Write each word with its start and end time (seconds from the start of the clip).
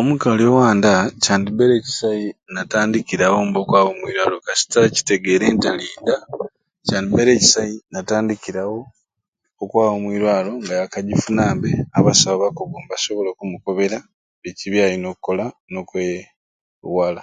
Omukali 0.00 0.42
owanda 0.52 0.92
kyandibaire 1.22 1.76
kisai 1.84 2.24
natandikirawombe 2.54 3.58
okwaba 3.60 3.88
omuirwaro 3.92 4.36
kasita 4.46 4.78
akitegere 4.86 5.46
nti 5.54 5.66
alinda 5.72 6.16
Kyandibaire 6.86 7.32
kisai 7.42 7.74
natandikirawo 7.92 8.80
okwaba 9.62 9.90
omuirwaro 9.98 10.50
nga 10.62 10.74
yakajifunambe 10.80 11.70
abasawo 11.98 12.36
abakugu 12.36 12.76
mbasobola 12.84 13.28
okumukobera 13.30 13.98
biki 14.42 14.66
byalina 14.72 15.06
okukola 15.10 15.44
nokwewala. 15.72 17.22